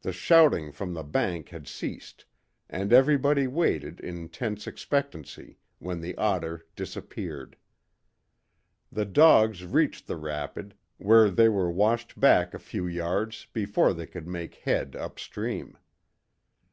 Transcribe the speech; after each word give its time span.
The 0.00 0.10
shouting 0.12 0.72
from 0.72 0.94
the 0.94 1.04
bank 1.04 1.50
had 1.50 1.68
ceased, 1.68 2.24
and 2.68 2.92
everybody 2.92 3.46
waited 3.46 4.00
in 4.00 4.28
tense 4.28 4.66
expectancy, 4.66 5.58
when 5.78 6.00
the 6.00 6.16
otter 6.18 6.66
disappeared. 6.74 7.56
The 8.90 9.04
dogs 9.04 9.64
reached 9.64 10.08
the 10.08 10.16
rapid, 10.16 10.74
where 10.96 11.30
they 11.30 11.48
were 11.48 11.70
washed 11.70 12.18
back 12.18 12.52
a 12.52 12.58
few 12.58 12.88
yards 12.88 13.46
before 13.52 13.94
they 13.94 14.06
could 14.08 14.26
make 14.26 14.56
head 14.56 14.96
up 14.96 15.20
stream. 15.20 15.78